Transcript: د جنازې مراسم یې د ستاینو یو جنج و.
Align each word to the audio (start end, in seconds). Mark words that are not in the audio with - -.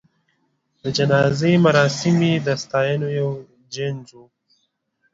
د 0.81 0.83
جنازې 0.97 1.51
مراسم 1.65 2.17
یې 2.29 2.33
د 2.47 2.47
ستاینو 2.63 3.07
یو 3.19 3.29
جنج 3.73 4.05
و. 4.17 4.21